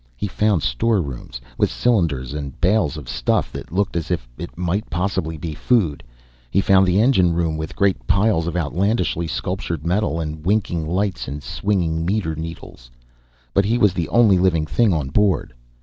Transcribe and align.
He 0.15 0.25
found 0.25 0.63
storerooms, 0.63 1.39
with 1.59 1.69
cylinders 1.71 2.33
and 2.33 2.59
bales 2.59 2.97
of 2.97 3.07
stuff 3.07 3.51
that 3.51 3.71
looked 3.71 3.95
as 3.95 4.09
if 4.09 4.27
it 4.35 4.57
might 4.57 4.89
possibly 4.89 5.37
be 5.37 5.53
food; 5.53 6.03
he 6.49 6.59
found 6.59 6.87
the 6.87 6.99
engine 6.99 7.33
room, 7.33 7.55
with 7.55 7.75
great 7.75 8.07
piles 8.07 8.47
of 8.47 8.57
outlandishly 8.57 9.27
sculptured 9.27 9.85
metal 9.85 10.19
and 10.19 10.43
winking 10.43 10.87
lights 10.87 11.27
and 11.27 11.43
swinging 11.43 12.03
meter 12.03 12.33
needles. 12.35 12.89
But 13.53 13.65
he 13.65 13.77
was 13.77 13.93
the 13.93 14.09
only 14.09 14.39
living 14.39 14.65
thing 14.65 14.91
on 14.91 15.09
board. 15.09 15.53